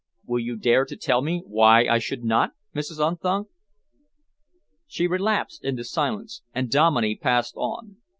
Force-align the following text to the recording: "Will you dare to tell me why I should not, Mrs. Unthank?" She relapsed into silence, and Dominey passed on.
"Will 0.25 0.39
you 0.39 0.55
dare 0.55 0.83
to 0.85 0.95
tell 0.97 1.21
me 1.21 1.43
why 1.45 1.85
I 1.85 1.99
should 1.99 2.23
not, 2.23 2.53
Mrs. 2.75 2.97
Unthank?" 2.99 3.49
She 4.87 5.05
relapsed 5.05 5.63
into 5.63 5.83
silence, 5.83 6.41
and 6.55 6.71
Dominey 6.71 7.15
passed 7.15 7.53
on. 7.55 7.97